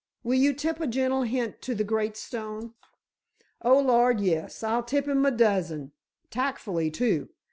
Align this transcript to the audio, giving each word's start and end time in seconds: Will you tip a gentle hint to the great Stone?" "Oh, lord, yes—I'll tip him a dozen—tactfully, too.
Will 0.23 0.33
you 0.39 0.53
tip 0.55 0.79
a 0.79 0.87
gentle 0.87 1.21
hint 1.21 1.61
to 1.61 1.75
the 1.75 1.83
great 1.83 2.17
Stone?" 2.17 2.73
"Oh, 3.61 3.77
lord, 3.79 4.19
yes—I'll 4.19 4.81
tip 4.81 5.07
him 5.07 5.27
a 5.27 5.29
dozen—tactfully, 5.29 6.89
too. 6.89 7.29